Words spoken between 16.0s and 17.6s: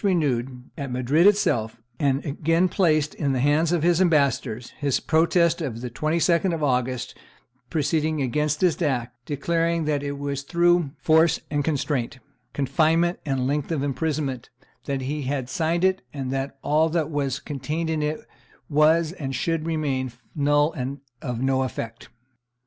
and that all that was